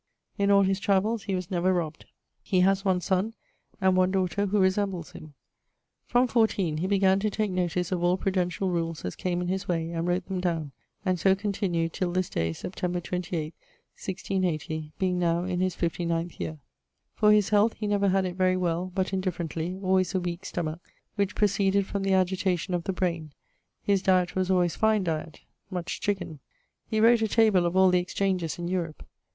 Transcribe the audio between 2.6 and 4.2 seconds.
has one son, and one